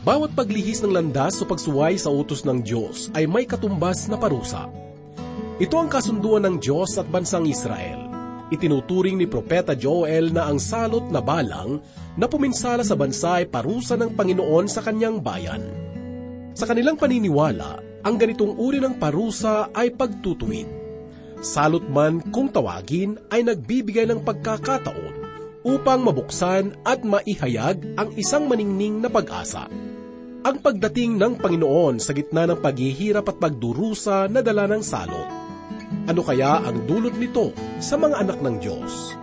[0.00, 4.64] Bawat paglihis ng landas o pagsuway sa utos ng Diyos ay may katumbas na parusa.
[5.60, 8.08] Ito ang kasunduan ng Diyos at bansang Israel.
[8.48, 11.84] Itinuturing ni Propeta Joel na ang salot na balang
[12.16, 15.68] na puminsala sa bansa ay parusa ng Panginoon sa kanyang bayan.
[16.56, 20.66] Sa kanilang paniniwala, ang ganitong uri ng parusa ay pagtutuwid.
[21.44, 25.19] Salot man kung tawagin ay nagbibigay ng pagkakataon
[25.66, 29.68] upang mabuksan at maihayag ang isang maningning na pag-asa.
[30.40, 35.28] Ang pagdating ng Panginoon sa gitna ng paghihirap at pagdurusa na dala ng salot.
[36.08, 39.20] Ano kaya ang dulot nito sa mga anak ng Diyos?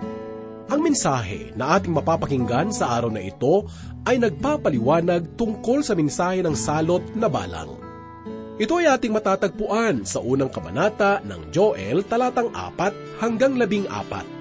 [0.68, 3.66] Ang mensahe na ating mapapakinggan sa araw na ito
[4.06, 7.80] ay nagpapaliwanag tungkol sa mensahe ng salot na balang.
[8.62, 14.37] Ito ay ating matatagpuan sa unang kabanata ng Joel talatang 4 hanggang 14.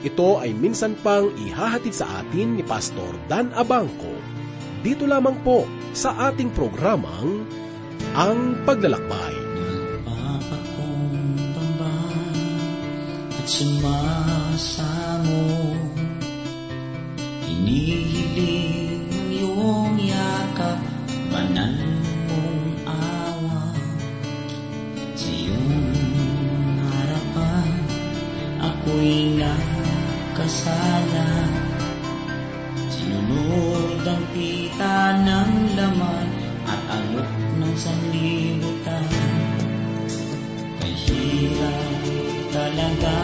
[0.00, 4.40] Ito ay minsan pang ihahatid sa atin ni Pastor Dan Abangco
[4.80, 7.44] dito lamang po sa ating programang
[8.16, 9.36] Ang Paglalakbay.
[13.40, 15.44] At sumasamo
[17.44, 20.80] Hinihiling ang iyong yakap
[21.28, 21.76] Banan
[22.24, 23.76] mong awa
[25.12, 25.92] Sa iyong
[26.88, 27.68] harapan
[28.64, 29.29] Ako'y
[30.40, 31.28] nakasala
[32.88, 36.28] Sinunod ang pita ng laman
[36.64, 39.04] At alok ng sanlibutan.
[40.80, 41.92] Kay hirap
[42.56, 43.16] talaga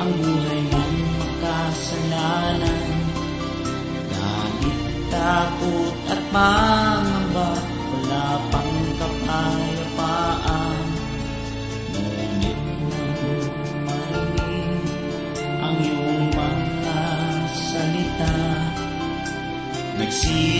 [0.00, 2.88] Ang buhay ng makasalanan
[4.08, 4.80] Galit,
[5.12, 6.85] takot at pangamba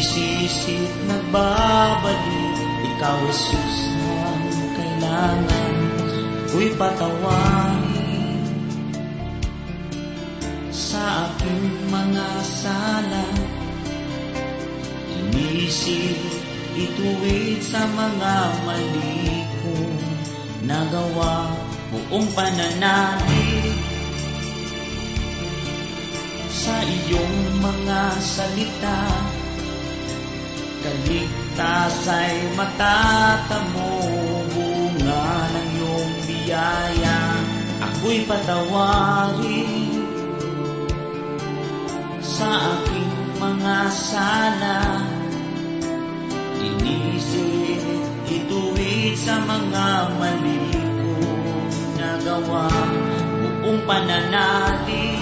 [0.07, 2.55] Nagsisisit, nagbabalik.
[2.95, 3.75] Ikaw, Jesus,
[4.07, 4.47] ang
[4.79, 5.75] kailangan
[6.47, 8.47] Ko'y patawarin.
[10.71, 13.27] Sa aking mga sala
[15.11, 16.23] Inisip,
[16.79, 19.99] ituwid sa mga mali kong
[20.71, 21.51] nagawa
[21.91, 23.75] Buong pananalig
[26.47, 29.36] sa iyong mga salita
[30.87, 33.99] Kaligtas ay matatamo.
[34.55, 37.19] Bunga ng iyong biyaya.
[37.83, 39.99] Ako'y patawarin
[42.23, 45.03] Sa aking mga sala.
[46.63, 47.83] Inisip,
[48.31, 49.87] ituwid sa mga
[50.23, 51.67] mali kong
[51.99, 52.71] nagawa.
[53.43, 55.16] Buong pananalig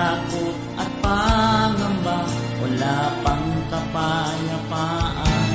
[0.00, 2.24] takot at pangamba
[2.60, 5.48] Wala pang kapayapaan.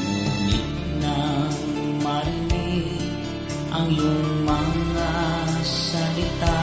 [0.00, 0.68] Ngunit
[1.00, 1.56] nang
[2.00, 3.04] marinig
[3.72, 5.12] ang iyong mga
[5.64, 6.60] salita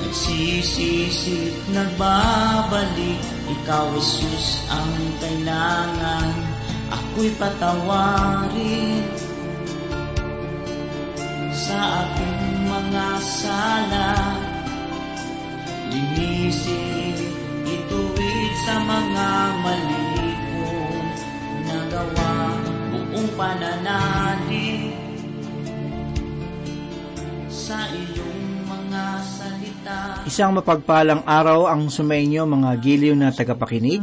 [0.00, 6.32] Nagsisisit, nagbabalik Ikaw, Jesus, ang kailangan
[6.88, 9.04] Ako'y patawarin.
[11.52, 14.08] Sa aking mga sala
[16.18, 17.14] Linisin,
[17.62, 19.28] ituwid sa mga
[19.62, 21.08] mali kong
[21.70, 22.34] nagawa
[22.90, 24.98] buong pananalig
[27.46, 29.98] sa iyong mga salita.
[30.26, 34.02] Isang mapagpalang araw ang sumainyo mga giliw na tagapakinig.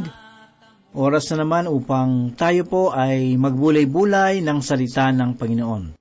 [0.96, 6.00] Oras na naman upang tayo po ay magbulay-bulay ng salita ng Panginoon.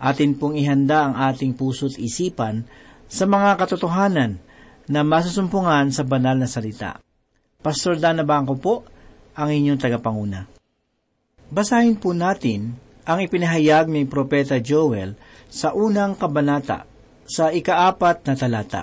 [0.00, 2.64] Atin pong ihanda ang ating puso't isipan
[3.04, 4.40] sa mga katotohanan
[4.92, 7.00] na masusumpungan sa banal na salita.
[7.64, 8.74] Pastor Dana Bangko po,
[9.32, 10.44] ang inyong tagapanguna.
[11.48, 12.76] Basahin po natin
[13.08, 15.16] ang ipinahayag ni Propeta Joel
[15.48, 16.84] sa unang kabanata
[17.24, 18.82] sa ikaapat na talata.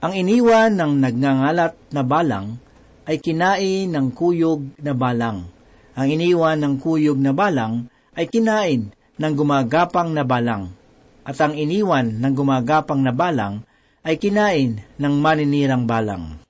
[0.00, 2.56] Ang iniwan ng nagngangalat na balang
[3.04, 5.44] ay kinain ng kuyog na balang.
[5.92, 7.84] Ang iniwan ng kuyog na balang
[8.16, 8.88] ay kinain
[9.20, 10.72] ng gumagapang na balang.
[11.20, 13.60] At ang iniwan ng gumagapang na balang
[14.00, 16.40] ay kinain ng maninirang balang.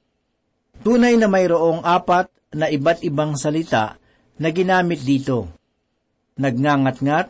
[0.81, 3.99] Tunay na mayroong apat na iba't ibang salita
[4.41, 5.51] na ginamit dito.
[6.41, 7.29] Nagngangat-ngat,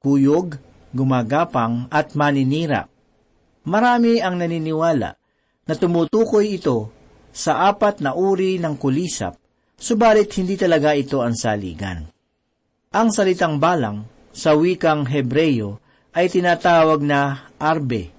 [0.00, 0.56] kuyog,
[0.94, 2.88] gumagapang at maninira.
[3.68, 5.10] Marami ang naniniwala
[5.68, 6.88] na tumutukoy ito
[7.28, 9.36] sa apat na uri ng kulisap,
[9.76, 12.08] subalit hindi talaga ito ang saligan.
[12.88, 15.76] Ang salitang balang sa wikang Hebreyo
[16.16, 18.17] ay tinatawag na arbe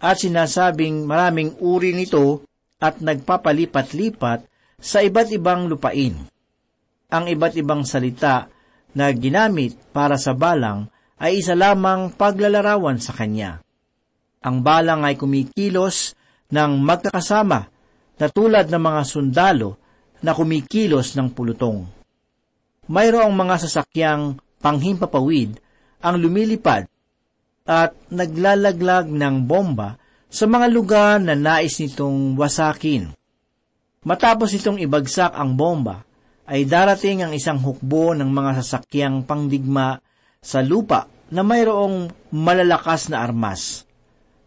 [0.00, 2.44] at sinasabing maraming uri nito
[2.76, 4.44] at nagpapalipat-lipat
[4.76, 6.14] sa iba't ibang lupain.
[7.08, 8.50] Ang iba't ibang salita
[8.92, 13.64] na ginamit para sa balang ay isa lamang paglalarawan sa kanya.
[14.44, 16.12] Ang balang ay kumikilos
[16.52, 17.60] ng magkakasama
[18.16, 19.80] na tulad ng mga sundalo
[20.20, 21.88] na kumikilos ng pulutong.
[22.86, 25.58] Mayroong mga sasakyang panghimpapawid
[26.00, 26.86] ang lumilipad
[27.66, 29.98] at naglalaglag ng bomba
[30.30, 33.10] sa mga lugar na nais nitong wasakin.
[34.06, 36.06] Matapos itong ibagsak ang bomba,
[36.46, 39.98] ay darating ang isang hukbo ng mga sasakyang pangdigma
[40.38, 43.82] sa lupa na mayroong malalakas na armas.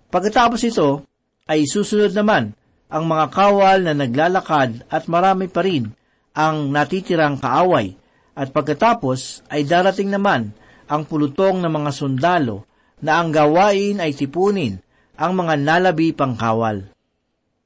[0.08, 1.04] Pagkatapos ito,
[1.44, 2.56] ay susunod naman
[2.88, 5.92] ang mga kawal na naglalakad at marami pa rin
[6.32, 8.00] ang natitirang kaaway
[8.32, 10.56] at pagkatapos ay darating naman
[10.88, 12.69] ang pulutong ng mga sundalo
[13.00, 14.80] na ang gawain ay tipunin
[15.20, 16.88] ang mga nalabi pang kawal.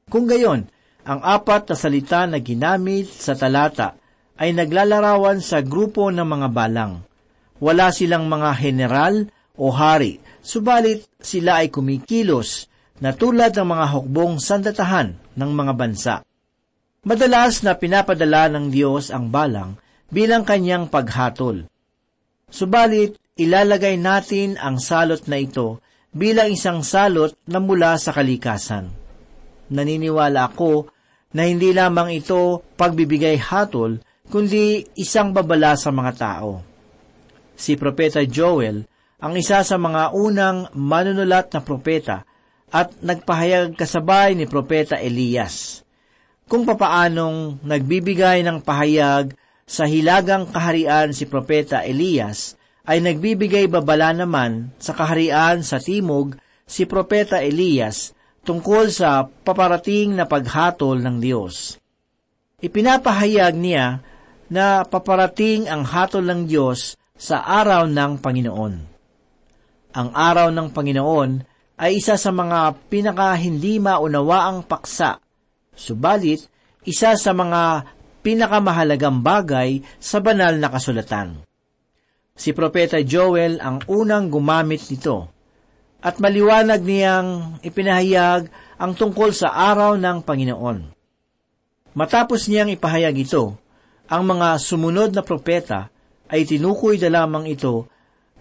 [0.10, 0.70] Kung gayon,
[1.04, 4.00] ang apat na salita na ginamit sa talata
[4.40, 7.04] ay naglalarawan sa grupo ng mga balang.
[7.62, 12.72] Wala silang mga general o hari, subalit sila ay kumikilos
[13.04, 16.16] na tulad ng mga hukbong sandatahan ng mga bansa.
[17.04, 19.76] Madalas na pinapadala ng Diyos ang balang
[20.08, 21.68] bilang kanyang paghatol.
[22.48, 25.82] Subalit, ilalagay natin ang salot na ito
[26.14, 28.94] bilang isang salot na mula sa kalikasan.
[29.74, 30.92] Naniniwala ako
[31.34, 33.98] na hindi lamang ito pagbibigay hatol,
[34.30, 36.62] kundi isang babala sa mga tao.
[37.58, 38.86] Si Propeta Joel
[39.24, 42.28] ang isa sa mga unang manunulat na propeta
[42.74, 45.86] at nagpahayag kasabay ni Propeta Elias
[46.44, 49.32] kung papaanong nagbibigay ng pahayag
[49.64, 56.36] sa hilagang kaharian si Propeta Elias ay nagbibigay babala naman sa kaharian sa timog
[56.68, 58.12] si Propeta Elias
[58.44, 61.80] tungkol sa paparating na paghatol ng Diyos.
[62.60, 64.04] Ipinapahayag niya
[64.52, 68.74] na paparating ang hatol ng Diyos sa araw ng Panginoon.
[69.96, 71.32] Ang araw ng Panginoon
[71.80, 75.24] ay isa sa mga pinaka hindi maunawaang paksa,
[75.72, 76.44] subalit
[76.84, 77.88] isa sa mga
[78.24, 81.53] pinakamahalagang bagay sa banal na kasulatan.
[82.34, 85.30] Si Propeta Joel ang unang gumamit nito,
[86.04, 88.50] at maliwanag niyang ipinahayag
[88.82, 90.78] ang tungkol sa araw ng Panginoon.
[91.94, 93.56] Matapos niyang ipahayag ito,
[94.10, 95.94] ang mga sumunod na propeta
[96.28, 97.88] ay tinukoy na lamang ito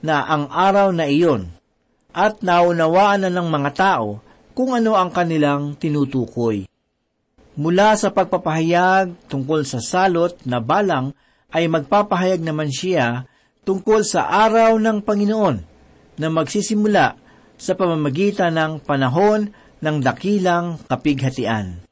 [0.01, 1.53] na ang araw na iyon
[2.17, 4.25] at naunawaan na ng mga tao
[4.57, 6.65] kung ano ang kanilang tinutukoy.
[7.61, 11.13] Mula sa pagpapahayag tungkol sa salot na balang
[11.53, 13.29] ay magpapahayag naman siya
[13.63, 15.57] tungkol sa araw ng Panginoon
[16.19, 17.15] na magsisimula
[17.55, 21.87] sa pamamagitan ng panahon ng dakilang kapighatian.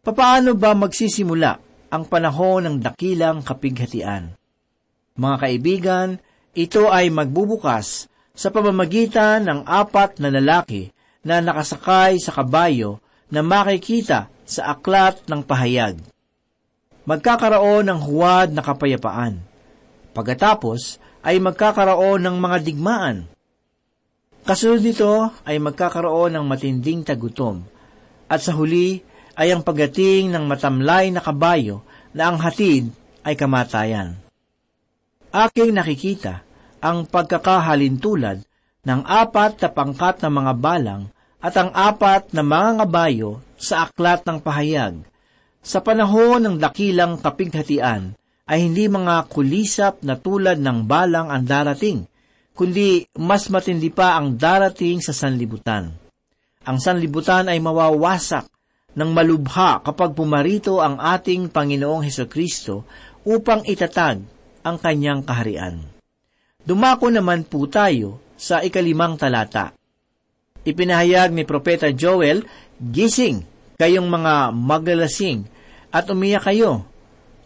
[0.00, 1.52] Papaano ba magsisimula
[1.92, 4.36] ang panahon ng dakilang kapighatian?
[5.16, 6.08] Mga kaibigan,
[6.56, 14.32] ito ay magbubukas sa pamamagitan ng apat na lalaki na nakasakay sa kabayo na makikita
[14.48, 16.00] sa aklat ng pahayag.
[17.04, 19.49] Magkakaroon ng huwad na kapayapaan.
[20.10, 23.16] Pagkatapos ay magkakaroon ng mga digmaan.
[24.42, 27.62] Kasunod nito ay magkakaroon ng matinding tagutom.
[28.26, 29.04] At sa huli
[29.38, 32.90] ay ang pagdating ng matamlay na kabayo na ang hatid
[33.22, 34.18] ay kamatayan.
[35.30, 36.42] Aking nakikita
[36.82, 38.42] ang pagkakahalintulad
[38.82, 41.02] ng apat na pangkat ng mga balang
[41.38, 45.04] at ang apat na mga ngabayo sa aklat ng pahayag.
[45.60, 48.16] Sa panahon ng dakilang kapighatian
[48.50, 52.02] ay hindi mga kulisap na tulad ng balang ang darating,
[52.50, 55.94] kundi mas matindi pa ang darating sa sanlibutan.
[56.66, 58.50] Ang sanlibutan ay mawawasak
[58.98, 62.82] ng malubha kapag pumarito ang ating Panginoong Heso Kristo
[63.22, 64.18] upang itatag
[64.66, 65.86] ang kanyang kaharian.
[66.66, 69.72] Dumako naman po tayo sa ikalimang talata.
[70.66, 72.44] Ipinahayag ni Propeta Joel,
[72.76, 73.46] Gising,
[73.80, 75.46] kayong mga magalasing,
[75.88, 76.89] at umiyak kayo.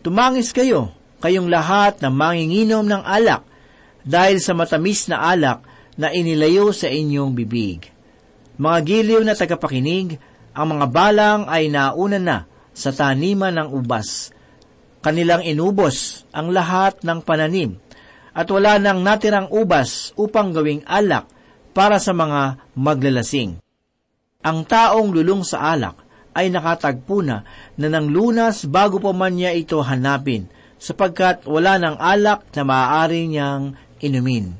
[0.05, 0.93] Tumangis kayo,
[1.25, 3.41] kayong lahat na manginginom ng alak,
[4.05, 5.65] dahil sa matamis na alak
[5.97, 7.89] na inilayo sa inyong bibig.
[8.61, 10.21] Mga giliw na tagapakinig,
[10.53, 12.45] ang mga balang ay nauna na
[12.77, 14.29] sa taniman ng ubas.
[15.01, 17.81] Kanilang inubos ang lahat ng pananim
[18.37, 21.25] at wala nang natirang ubas upang gawing alak
[21.73, 23.57] para sa mga maglalasing.
[24.45, 26.04] Ang taong lulong sa alak
[26.35, 27.47] ay nakatagpo na
[27.79, 33.31] na ng lunas bago pa man niya ito hanapin, sapagkat wala ng alak na maaari
[33.31, 34.59] niyang inumin.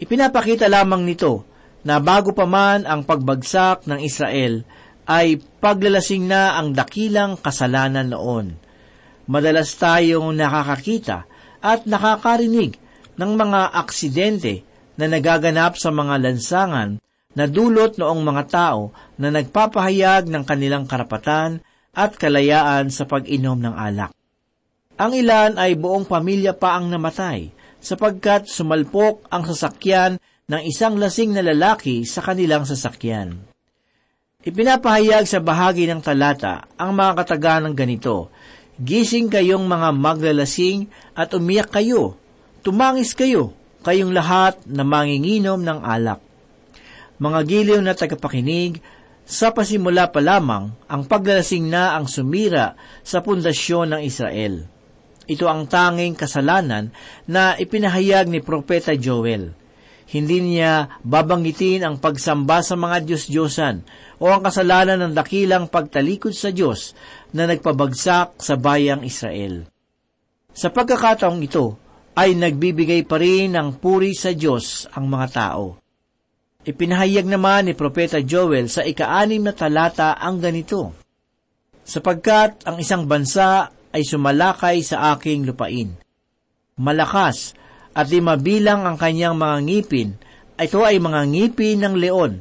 [0.00, 1.44] Ipinapakita lamang nito
[1.84, 4.64] na bago pa man ang pagbagsak ng Israel,
[5.08, 8.60] ay paglalasing na ang dakilang kasalanan noon.
[9.24, 11.24] Madalas tayong nakakakita
[11.64, 12.76] at nakakarinig
[13.16, 14.68] ng mga aksidente
[15.00, 17.00] na nagaganap sa mga lansangan
[17.36, 21.60] na dulot noong mga tao na nagpapahayag ng kanilang karapatan
[21.92, 24.12] at kalayaan sa pag-inom ng alak.
[24.98, 30.18] Ang ilan ay buong pamilya pa ang namatay sapagkat sumalpok ang sasakyan
[30.48, 33.38] ng isang lasing na lalaki sa kanilang sasakyan.
[34.42, 38.32] Ipinapahayag sa bahagi ng talata ang mga kataga ng ganito,
[38.78, 40.86] Gising kayong mga maglalasing
[41.18, 42.14] at umiyak kayo.
[42.62, 43.50] Tumangis kayo,
[43.82, 46.22] kayong lahat na manginginom ng alak.
[47.18, 48.78] Mga giliw na tagapakinig,
[49.28, 54.64] sa pasimula pa lamang, ang paglalasing na ang sumira sa pundasyon ng Israel.
[55.28, 56.88] Ito ang tanging kasalanan
[57.28, 59.52] na ipinahayag ni Propeta Joel.
[60.08, 63.84] Hindi niya babanggitin ang pagsamba sa mga Diyos-Diyosan
[64.24, 66.96] o ang kasalanan ng dakilang pagtalikod sa Diyos
[67.36, 69.68] na nagpabagsak sa bayang Israel.
[70.56, 71.76] Sa pagkakataong ito,
[72.16, 75.87] ay nagbibigay pa rin ng puri sa Diyos ang mga tao.
[76.66, 80.90] Ipinahayag naman ni Propeta Joel sa ikaanim na talata ang ganito,
[81.86, 85.94] Sapagkat ang isang bansa ay sumalakay sa aking lupain.
[86.76, 87.54] Malakas
[87.94, 90.10] at di mabilang ang kanyang mga ngipin,
[90.58, 92.32] ito ay mga ngipin ng leon,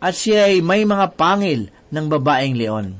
[0.00, 2.98] at siya ay may mga pangil ng babaeng leon.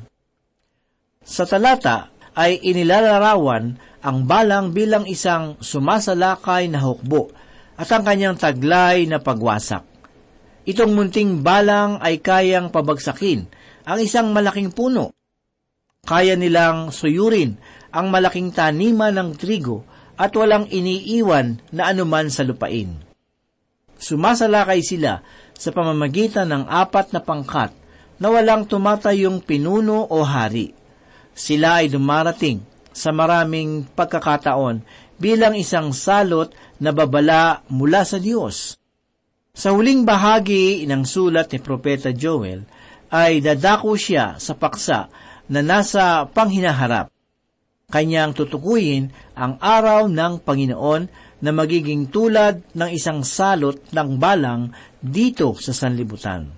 [1.24, 7.32] Sa talata ay inilalarawan ang balang bilang isang sumasalakay na hukbo
[7.74, 9.95] at ang kanyang taglay na pagwasak.
[10.66, 13.46] Itong munting balang ay kayang pabagsakin
[13.86, 15.14] ang isang malaking puno.
[16.02, 17.54] Kaya nilang suyurin
[17.94, 19.86] ang malaking taniman ng trigo
[20.18, 22.98] at walang iniiwan na anuman sa lupain.
[23.96, 25.22] Sumasalakay sila
[25.56, 27.72] sa pamamagitan ng apat na pangkat
[28.18, 30.74] na walang tumatayong pinuno o hari.
[31.36, 32.64] Sila ay dumarating
[32.96, 34.82] sa maraming pagkakataon
[35.20, 38.76] bilang isang salot na babala mula sa Diyos.
[39.56, 42.68] Sa huling bahagi ng sulat ni Propeta Joel,
[43.08, 45.08] ay dadako siya sa paksa
[45.48, 47.08] na nasa panghinaharap
[47.88, 51.02] kanyang tutukuyin ang araw ng Panginoon
[51.40, 56.52] na magiging tulad ng isang salot ng balang dito sa sanlibutan.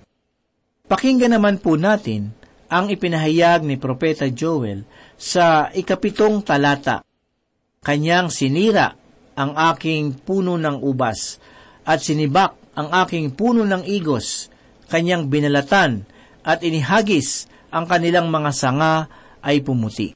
[0.89, 2.35] Pakinggan naman po natin
[2.67, 4.83] ang ipinahayag ni Propeta Joel
[5.15, 7.05] sa ikapitong talata.
[7.79, 8.91] Kanyang sinira
[9.39, 11.39] ang aking puno ng ubas
[11.87, 14.47] at sinibak ang aking puno ng igos,
[14.87, 16.07] kanyang binalatan
[16.47, 19.11] at inihagis ang kanilang mga sanga
[19.43, 20.15] ay pumuti.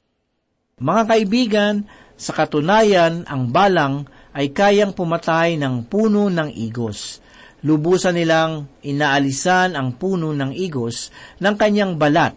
[0.79, 1.75] Mga kaibigan,
[2.15, 7.19] sa katunayan, ang balang ay kayang pumatay ng puno ng igos.
[7.67, 11.11] Lubusan nilang inaalisan ang puno ng igos
[11.43, 12.35] ng kanyang balat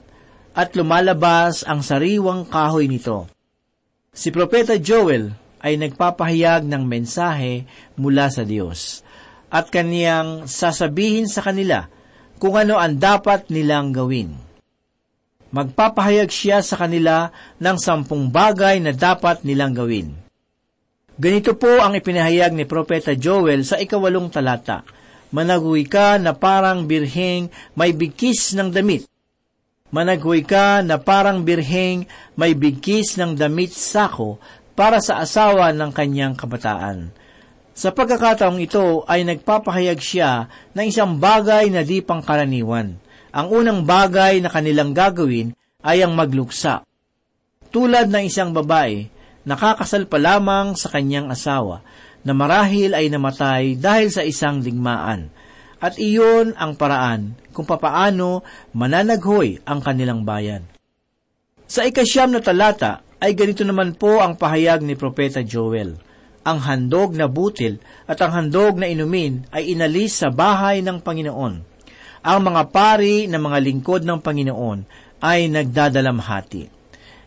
[0.59, 3.30] at lumalabas ang sariwang kahoy nito.
[4.11, 5.30] Si Propeta Joel
[5.62, 7.66] ay nagpapahayag ng mensahe
[7.99, 9.05] mula sa Diyos
[9.53, 11.87] at kaniyang sasabihin sa kanila
[12.37, 14.47] kung ano ang dapat nilang gawin
[15.57, 20.12] magpapahayag siya sa kanila ng sampung bagay na dapat nilang gawin.
[21.17, 24.85] Ganito po ang ipinahayag ni Propeta Joel sa ikawalong talata.
[25.33, 29.09] Managuy ka na parang birheng may bigkis ng damit.
[29.88, 32.05] Managuy ka na parang birheng
[32.37, 34.37] may bigkis ng damit sako
[34.76, 37.09] para sa asawa ng kanyang kabataan.
[37.76, 42.97] Sa pagkakataong ito ay nagpapahayag siya ng isang bagay na di pangkaraniwan
[43.37, 45.52] ang unang bagay na kanilang gagawin
[45.85, 46.88] ay ang magluksa.
[47.68, 49.12] Tulad ng isang babae,
[49.45, 51.85] nakakasal pa lamang sa kanyang asawa
[52.25, 55.28] na marahil ay namatay dahil sa isang digmaan.
[55.76, 58.40] At iyon ang paraan kung papaano
[58.73, 60.64] mananaghoy ang kanilang bayan.
[61.68, 66.05] Sa ikasyam na talata ay ganito naman po ang pahayag ni Propeta Joel.
[66.47, 71.76] Ang handog na butil at ang handog na inumin ay inalis sa bahay ng Panginoon
[72.26, 74.79] ang mga pari ng mga lingkod ng Panginoon
[75.23, 76.67] ay nagdadalamhati.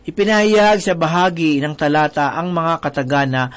[0.04, 3.48] Ipinahayag sa bahagi ng talata ang mga katagana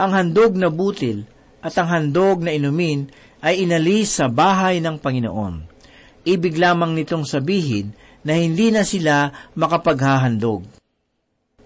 [0.00, 1.28] ang handog na butil
[1.60, 3.12] at ang handog na inumin
[3.44, 5.68] ay inalis sa bahay ng Panginoon.
[6.24, 7.92] Ibig lamang nitong sabihin
[8.24, 10.64] na hindi na sila makapaghahandog.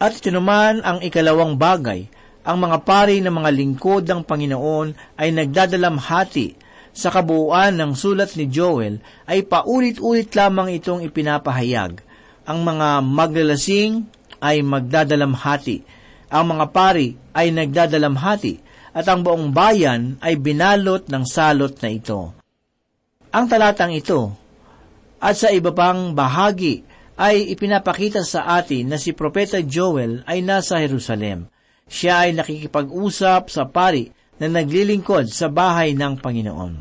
[0.03, 2.11] At ito naman ang ikalawang bagay,
[2.47, 6.55] ang mga pari ng mga lingkod ng Panginoon ay nagdadalamhati
[6.97, 12.01] Sa kabuuan ng sulat ni Joel ay paulit-ulit lamang itong ipinapahayag.
[12.49, 14.09] Ang mga maglalasing
[14.41, 15.85] ay magdadalamhati,
[16.33, 18.65] ang mga pari ay nagdadalamhati,
[18.97, 22.33] at ang buong bayan ay binalot ng salot na ito.
[23.29, 24.33] Ang talatang ito
[25.21, 26.81] at sa iba pang bahagi
[27.21, 31.53] ay ipinapakita sa atin na si Propeta Joel ay nasa Jerusalem.
[31.87, 34.11] Siya ay nakikipag-usap sa pari
[34.43, 36.75] na naglilingkod sa bahay ng Panginoon.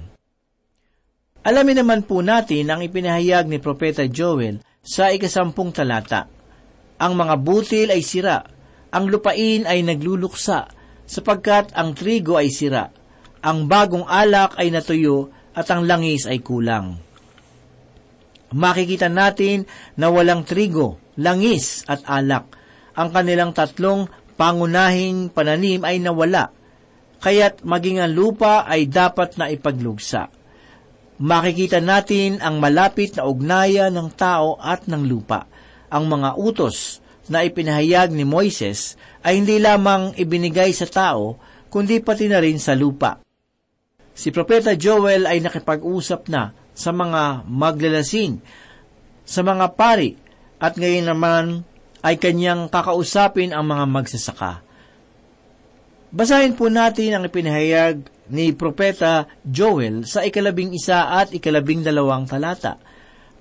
[1.45, 6.25] Alamin naman po natin ang ipinahayag ni Propeta Joel sa ikasampung talata.
[6.97, 8.41] Ang mga butil ay sira,
[8.89, 10.73] ang lupain ay nagluluksa,
[11.05, 12.89] sapagkat ang trigo ay sira,
[13.45, 16.97] ang bagong alak ay natuyo, at ang langis ay kulang.
[18.57, 22.57] Makikita natin na walang trigo, langis at alak.
[22.97, 26.51] Ang kanilang tatlong pangunahing pananim ay nawala,
[27.23, 30.31] kaya't maging ang lupa ay dapat na ipaglugsa.
[31.15, 35.47] Makikita natin ang malapit na ugnayan ng tao at ng lupa.
[35.87, 36.99] Ang mga utos
[37.31, 41.39] na ipinahayag ni Moises ay hindi lamang ibinigay sa tao,
[41.71, 43.23] kundi pati na rin sa lupa.
[44.15, 48.39] Si Propeta Joel ay nakipag-usap na sa mga maglalasing,
[49.23, 50.15] sa mga pari,
[50.59, 51.43] at ngayon naman
[52.05, 54.61] ay kanyang kakausapin ang mga magsasaka.
[56.13, 62.77] Basahin po natin ang ipinahayag ni Propeta Joel sa ikalabing isa at ikalabing dalawang talata.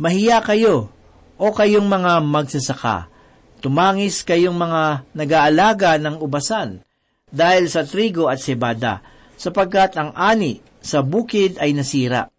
[0.01, 0.89] Mahiya kayo,
[1.37, 3.13] o kayong mga magsasaka.
[3.61, 6.81] Tumangis kayong mga nag-aalaga ng ubasan,
[7.29, 9.05] dahil sa trigo at sebada,
[9.37, 12.33] sapagkat ang ani sa bukid ay nasira.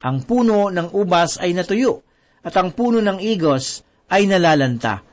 [0.00, 2.04] Ang puno ng ubas ay natuyo,
[2.40, 5.07] at ang puno ng igos ay nalalanta.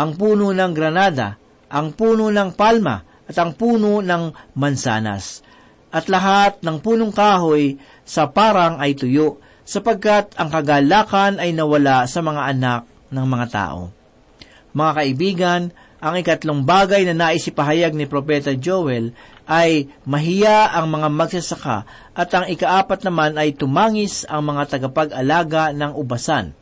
[0.00, 1.36] Ang puno ng granada,
[1.68, 5.44] ang puno ng palma, at ang puno ng mansanas.
[5.92, 12.24] At lahat ng punong kahoy sa parang ay tuyo, sapagkat ang kagalakan ay nawala sa
[12.24, 12.82] mga anak
[13.12, 13.92] ng mga tao.
[14.72, 15.62] Mga kaibigan,
[16.00, 19.12] ang ikatlong bagay na naisipahayag ni Propeta Joel
[19.44, 21.84] ay mahiya ang mga magsasaka
[22.16, 26.56] at ang ikaapat naman ay tumangis ang mga tagapag-alaga ng ubasan.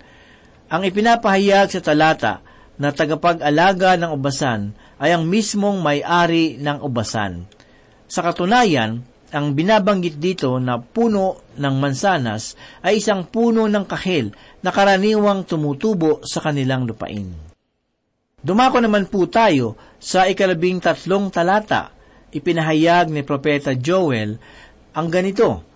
[0.67, 2.48] Ang ipinapahayag sa talata
[2.79, 7.45] na tagapag-alaga ng ubasan ay ang mismong may-ari ng ubasan.
[8.07, 14.33] Sa katunayan, ang binabanggit dito na puno ng mansanas ay isang puno ng kahil
[14.65, 17.29] na karaniwang tumutubo sa kanilang lupain.
[18.39, 21.93] Dumako naman po tayo sa ikalabing tatlong talata.
[22.33, 24.39] Ipinahayag ni Propeta Joel
[24.95, 25.69] ang ganito,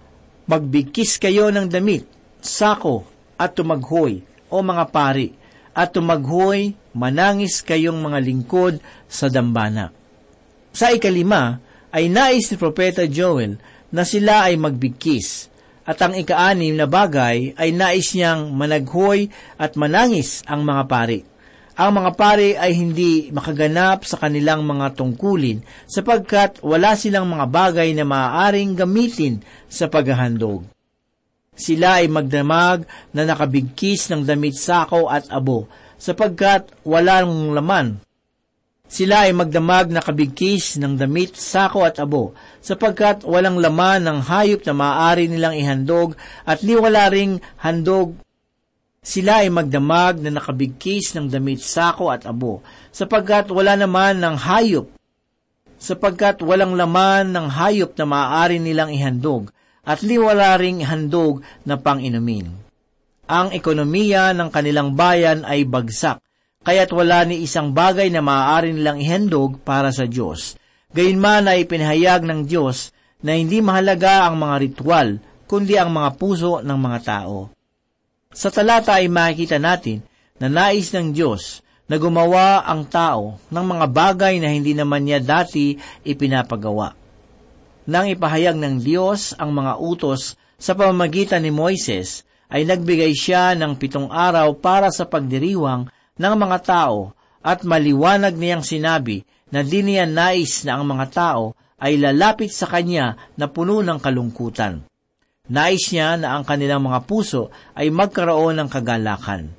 [0.42, 2.02] Magbigkis kayo ng damit,
[2.42, 3.06] sako,
[3.38, 5.30] at tumaghoy, o mga pari,
[5.72, 9.92] at tumaghoy, manangis kayong mga lingkod sa dambana.
[10.72, 11.60] Sa ikalima,
[11.92, 13.60] ay nais ni Propeta Joel
[13.92, 15.52] na sila ay magbigkis,
[15.84, 21.20] at ang ikaanim na bagay ay nais niyang managhoy at manangis ang mga pari
[21.72, 27.96] ang mga pare ay hindi makaganap sa kanilang mga tungkulin sapagkat wala silang mga bagay
[27.96, 29.40] na maaaring gamitin
[29.72, 30.68] sa paghahandog.
[31.52, 35.68] Sila ay magdamag na nakabigkis ng damit sako at abo
[36.02, 38.02] sapagkat walang laman.
[38.92, 44.68] Sila ay magdamag na kabigkis ng damit, sako at abo, sapagkat walang laman ng hayop
[44.68, 46.12] na maaari nilang ihandog
[46.44, 48.20] at ni wala ring handog
[49.02, 52.62] sila ay magdamag na nakabigkis ng damit sako at abo,
[52.94, 54.86] sapagkat wala naman ng hayop,
[55.74, 59.50] sapagkat walang laman ng hayop na maaari nilang ihandog,
[59.82, 62.54] at liwala ring handog na panginumin.
[63.26, 66.22] Ang ekonomiya ng kanilang bayan ay bagsak,
[66.62, 70.54] kaya't wala ni isang bagay na maaari nilang ihandog para sa Diyos.
[70.94, 75.08] Gayunman ay pinahayag ng Diyos na hindi mahalaga ang mga ritual,
[75.50, 77.50] kundi ang mga puso ng mga tao.
[78.32, 80.02] Sa talata ay makikita natin
[80.38, 85.18] na nais ng Diyos na gumawa ang tao ng mga bagay na hindi naman niya
[85.20, 87.01] dati ipinapagawa.
[87.82, 93.74] Nang ipahayag ng Diyos ang mga utos sa pamamagitan ni Moises, ay nagbigay siya ng
[93.80, 95.88] pitong araw para sa pagdiriwang
[96.20, 101.58] ng mga tao at maliwanag niyang sinabi na di niya nais na ang mga tao
[101.82, 104.86] ay lalapit sa kanya na puno ng kalungkutan.
[105.50, 109.58] Nais niya na ang kanilang mga puso ay magkaroon ng kagalakan.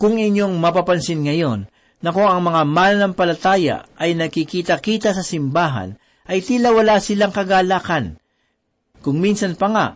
[0.00, 1.68] Kung inyong mapapansin ngayon
[2.00, 8.14] na kung ang mga mananampalataya ay nakikita-kita sa simbahan, ay tila wala silang kagalakan.
[9.02, 9.86] Kung minsan pa nga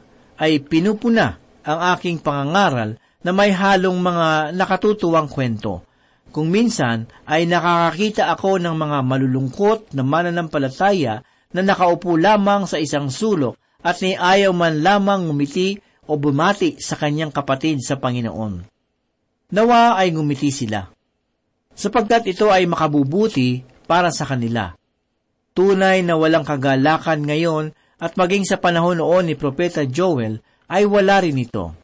[0.42, 5.86] ay pinupuna ang aking pangangaral na may halong mga nakatutuwang kwento.
[6.34, 11.22] Kung minsan ay nakakakita ako ng mga malulungkot na mananampalataya
[11.54, 15.78] na nakaupo lamang sa isang sulok at ni ayaw man lamang ngumiti
[16.10, 18.66] o bumati sa kanyang kapatid sa Panginoon.
[19.54, 20.90] Nawa ay ngumiti sila,
[21.78, 24.74] sapagkat ito ay makabubuti para sa kanila.
[25.54, 27.70] Tunay na walang kagalakan ngayon
[28.02, 31.78] at maging sa panahon noon ni Propeta Joel ay wala rin ito.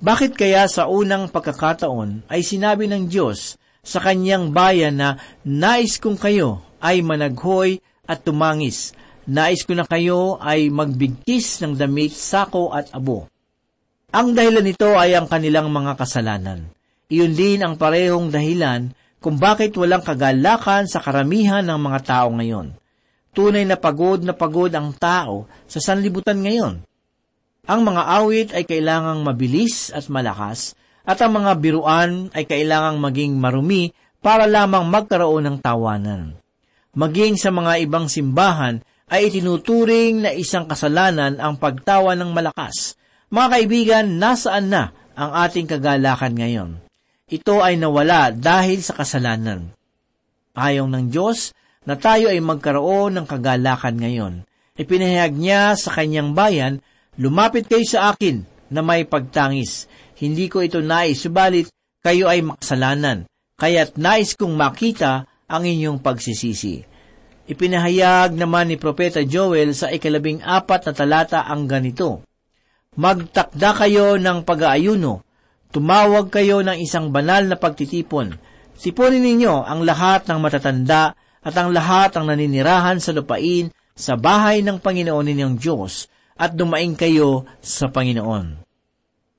[0.00, 6.16] Bakit kaya sa unang pagkakataon ay sinabi ng Diyos sa kanyang bayan na nais kong
[6.16, 7.76] kayo ay managhoy
[8.08, 8.96] at tumangis,
[9.28, 13.28] nais ko na kayo ay magbigkis ng damit, sako at abo.
[14.16, 16.72] Ang dahilan nito ay ang kanilang mga kasalanan.
[17.12, 22.83] Iyon din ang parehong dahilan kung bakit walang kagalakan sa karamihan ng mga tao ngayon.
[23.34, 26.86] Tunay na pagod na pagod ang tao sa sanlibutan ngayon.
[27.66, 33.34] Ang mga awit ay kailangang mabilis at malakas, at ang mga biruan ay kailangang maging
[33.36, 33.90] marumi
[34.24, 36.38] para lamang magkaroon ng tawanan.
[36.94, 42.96] Maging sa mga ibang simbahan ay itinuturing na isang kasalanan ang pagtawa ng malakas.
[43.28, 46.70] Mga kaibigan, nasaan na ang ating kagalakan ngayon?
[47.28, 49.74] Ito ay nawala dahil sa kasalanan.
[50.54, 51.50] Ayaw ng Diyos
[51.84, 54.34] na tayo ay magkaroon ng kagalakan ngayon.
[54.74, 56.82] Ipinahayag niya sa kanyang bayan,
[57.14, 58.42] Lumapit kayo sa akin
[58.74, 59.86] na may pagtangis.
[60.18, 61.70] Hindi ko ito nais, subalit
[62.02, 66.82] kayo ay makasalanan, kaya't nais kong makita ang inyong pagsisisi.
[67.44, 72.24] Ipinahayag naman ni Propeta Joel sa ikalabing apat na talata ang ganito,
[72.94, 75.26] Magtakda kayo ng pag-aayuno,
[75.74, 78.38] tumawag kayo ng isang banal na pagtitipon,
[78.78, 84.64] sipunin ninyo ang lahat ng matatanda at ang lahat ng naninirahan sa lupain sa bahay
[84.64, 88.64] ng Panginoon ninyong Diyos at dumaing kayo sa Panginoon.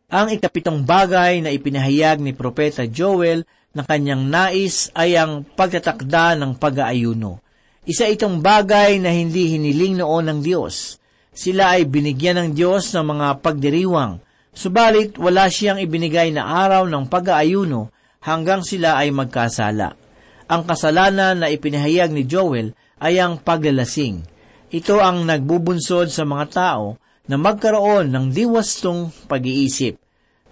[0.05, 3.43] Ang ikapitong bagay na ipinahayag ni Propeta Joel
[3.75, 7.43] na kanyang nais ay ang pagtatakda ng pag-aayuno.
[7.83, 11.01] Isa itong bagay na hindi hiniling noon ng Diyos.
[11.35, 14.23] Sila ay binigyan ng Diyos ng mga pagdiriwang,
[14.55, 17.91] subalit wala siyang ibinigay na araw ng pag-aayuno
[18.23, 20.04] hanggang sila ay magkasala.
[20.45, 24.21] Ang kasalanan na ipinahayag ni Joel ay ang paglalasing.
[24.69, 29.97] Ito ang nagbubunsod sa mga tao na magkaroon ng diwastong pag-iisip,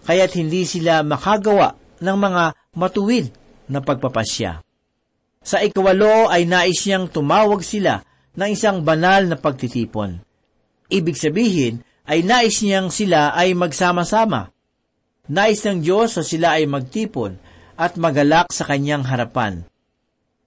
[0.02, 3.30] kaya't hindi sila makagawa ng mga matuwid
[3.70, 4.66] na pagpapasya.
[5.46, 8.02] Sa ikawalo ay nais niyang tumawag sila
[8.34, 10.18] ng isang banal na pagtitipon.
[10.90, 14.50] Ibig sabihin ay nais niyang sila ay magsama-sama.
[15.30, 17.38] Nais ng Diyos na sila ay magtipon
[17.78, 19.70] at magalak sa kanyang harapan.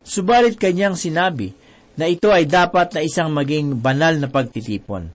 [0.07, 1.51] Subalit kanyang sinabi
[1.99, 5.11] na ito ay dapat na isang maging banal na pagtitipon.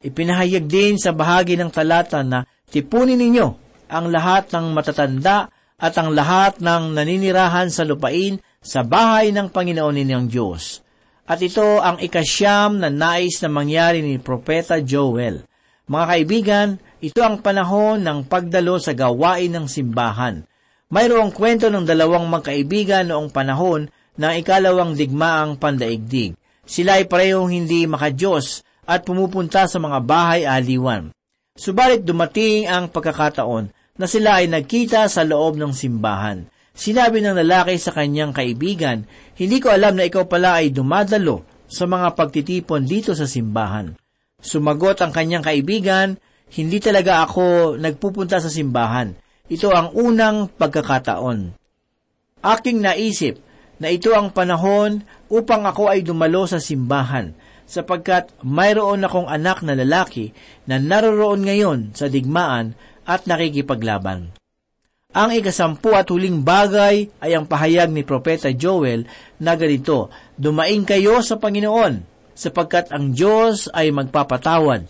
[0.00, 3.46] Ipinahayag din sa bahagi ng talata na tipunin ninyo
[3.90, 9.98] ang lahat ng matatanda at ang lahat ng naninirahan sa lupain sa bahay ng Panginoon
[9.98, 10.78] ninyong Diyos.
[11.26, 15.42] At ito ang ikasyam na nais na mangyari ni Propeta Joel.
[15.90, 16.68] Mga kaibigan,
[17.02, 20.46] ito ang panahon ng pagdalo sa gawain ng simbahan.
[20.90, 23.90] Mayroong kwento ng dalawang magkaibigan noong panahon
[24.20, 26.36] ng ikalawang digmaang pandaigdig.
[26.68, 31.08] Sila ay parehong hindi makadiyos at pumupunta sa mga bahay aliwan.
[31.56, 36.44] Subalit dumating ang pagkakataon na sila ay nagkita sa loob ng simbahan.
[36.76, 41.88] Sinabi ng lalaki sa kanyang kaibigan, Hindi ko alam na ikaw pala ay dumadalo sa
[41.88, 43.96] mga pagtitipon dito sa simbahan.
[44.40, 46.16] Sumagot ang kanyang kaibigan,
[46.50, 49.16] Hindi talaga ako nagpupunta sa simbahan.
[49.50, 51.52] Ito ang unang pagkakataon.
[52.40, 53.49] Aking naisip
[53.80, 55.00] na ito ang panahon
[55.32, 57.32] upang ako ay dumalo sa simbahan,
[57.64, 60.36] sapagkat mayroon akong anak na lalaki
[60.68, 62.76] na naroroon ngayon sa digmaan
[63.08, 64.36] at nakikipaglaban.
[65.10, 69.10] Ang ikasampu at huling bagay ay ang pahayag ni Propeta Joel
[69.42, 70.06] na ganito,
[70.38, 74.86] Dumaing kayo sa Panginoon, sapagkat ang Diyos ay magpapatawad.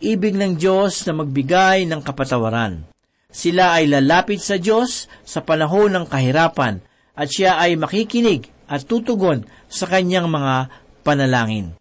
[0.00, 2.88] Ibig ng Diyos na magbigay ng kapatawaran.
[3.30, 6.82] Sila ay lalapit sa Diyos sa panahon ng kahirapan
[7.20, 10.72] at siya ay makikinig at tutugon sa kanyang mga
[11.04, 11.76] panalangin.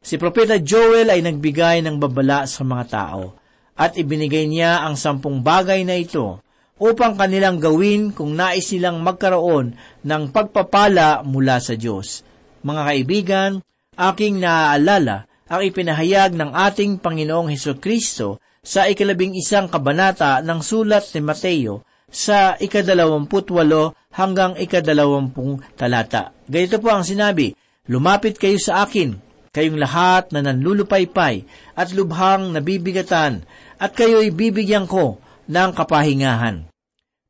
[0.00, 3.36] Si Propeta Joel ay nagbigay ng babala sa mga tao
[3.76, 6.40] at ibinigay niya ang sampung bagay na ito
[6.80, 12.24] upang kanilang gawin kung nais nilang magkaroon ng pagpapala mula sa Diyos.
[12.64, 13.50] Mga kaibigan,
[13.94, 21.04] aking naaalala ang ipinahayag ng ating Panginoong Heso Kristo sa ikalabing isang kabanata ng sulat
[21.12, 26.30] ni Mateo sa ikadalawamputwalo hanggang ikadalawampung talata.
[26.46, 29.20] Ganito po ang sinabi, Lumapit kayo sa akin,
[29.52, 31.44] kayong lahat na nanlulupaypay
[31.76, 33.44] at lubhang nabibigatan,
[33.76, 36.64] at kayo'y bibigyan ko ng kapahingahan.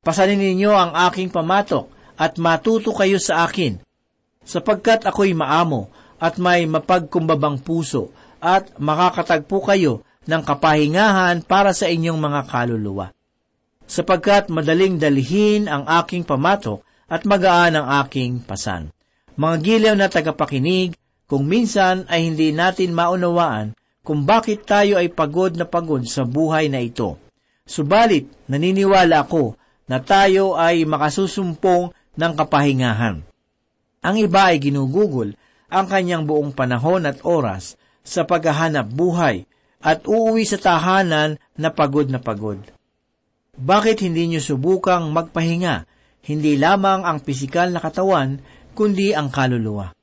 [0.04, 3.82] Pasanin ninyo ang aking pamatok at matuto kayo sa akin,
[4.46, 5.90] sapagkat ako'y maamo
[6.22, 13.10] at may mapagkumbabang puso at makakatagpo kayo ng kapahingahan para sa inyong mga kaluluwa.
[13.84, 18.90] Sapagkat madaling dalhin ang aking pamatok at magaan ang aking pasan.
[19.36, 23.72] Mga gilaw na tagapakinig, kung minsan ay hindi natin maunawaan
[24.04, 27.16] kung bakit tayo ay pagod na pagod sa buhay na ito.
[27.64, 29.56] Subalit, naniniwala ako
[29.88, 33.24] na tayo ay makasusumpong ng kapahingahan.
[34.04, 35.32] Ang iba ay ginugugol
[35.72, 39.48] ang kanyang buong panahon at oras sa paghahanap buhay
[39.80, 42.60] at uuwi sa tahanan na pagod na pagod.
[43.54, 45.86] Bakit hindi niyo subukang magpahinga,
[46.26, 48.42] hindi lamang ang pisikal na katawan,
[48.74, 49.94] kundi ang kaluluwa?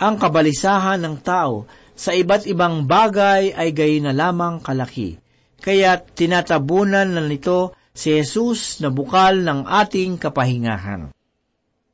[0.00, 5.18] Ang kabalisahan ng tao sa iba't ibang bagay ay gayon na lamang kalaki,
[5.60, 11.12] kaya tinatabunan na nito si Jesus na bukal ng ating kapahingahan.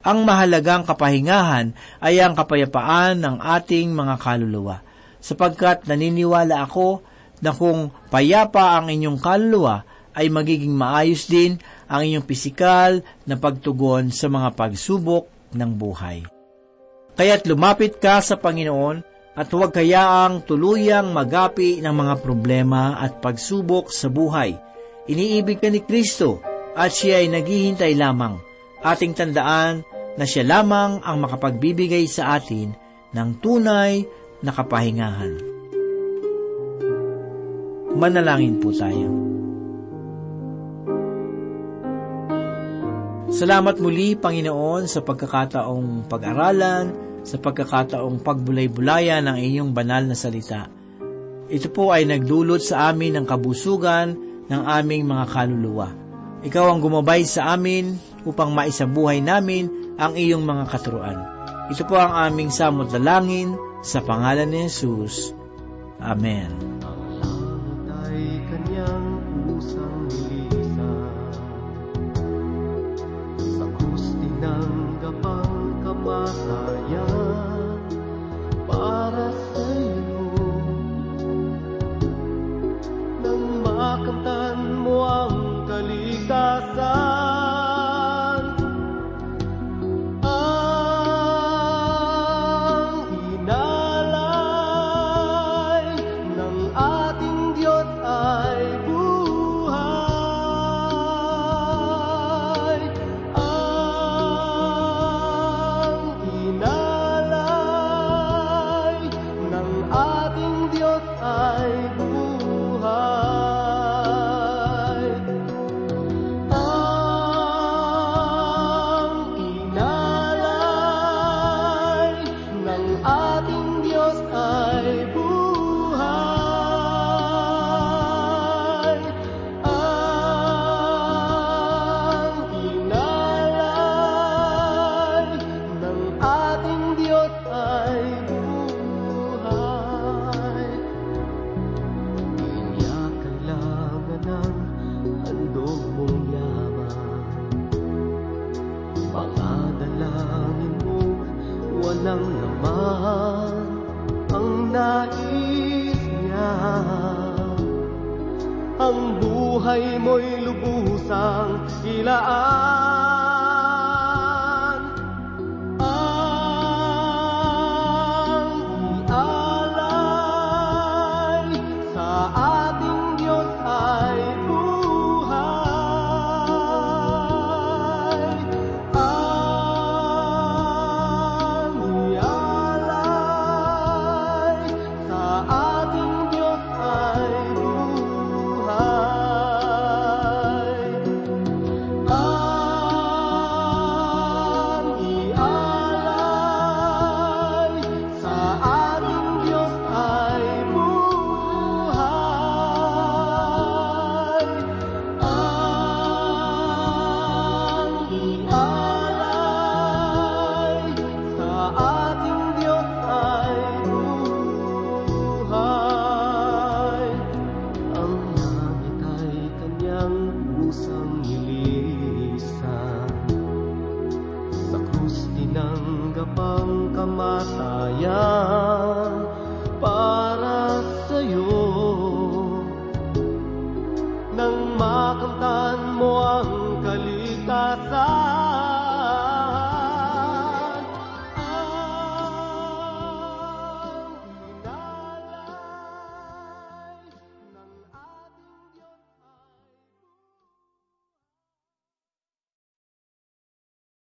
[0.07, 4.87] Ang mahalagang kapahingahan ay ang kapayapaan ng ating mga kaluluwa
[5.19, 7.03] sapagkat naniniwala ako
[7.43, 9.83] na kung payapa ang inyong kaluluwa,
[10.17, 16.25] ay magiging maayos din ang inyong pisikal na pagtugon sa mga pagsubok ng buhay.
[17.17, 19.05] Kaya't lumapit ka sa Panginoon
[19.37, 24.57] at huwag kayaang tuluyang magapi ng mga problema at pagsubok sa buhay.
[25.07, 26.41] Iniibig ka ni Kristo
[26.73, 28.41] at siya ay naghihintay lamang.
[28.81, 29.85] Ating tandaan
[30.17, 32.73] na siya lamang ang makapagbibigay sa atin
[33.13, 34.05] ng tunay
[34.41, 35.37] na kapahingahan.
[37.97, 39.36] Manalangin po tayo.
[43.37, 46.89] Salamat muli, Panginoon, sa pagkakataong pag-aralan,
[47.21, 50.73] sa pagkakataong pagbulay-bulayan ng inyong banal na salita.
[51.53, 54.17] Ito po ay nagdulot sa amin ng kabusugan
[54.49, 55.93] ng aming mga kaluluwa.
[56.49, 59.69] Ikaw ang gumabay sa amin upang maisabuhay namin
[60.01, 61.21] ang iyong mga katuruan.
[61.69, 63.53] Ito po ang aming samot dalangin
[63.85, 65.37] sa pangalan ni Jesus.
[66.01, 66.76] Amen.